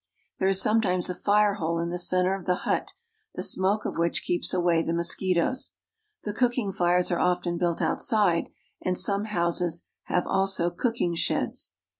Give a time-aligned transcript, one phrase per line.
[0.01, 2.53] ^ r^fc^ ^ There is sometimes a fire ^^^^^^^^^%^ hole in the center of the
[2.55, 2.93] <^^ hut,
[3.35, 5.73] the smoke of which keeps away the mosquitoes
[6.23, 8.49] The cooking fires are often built outside,
[8.81, 11.73] and some houses have also cookmg sheds.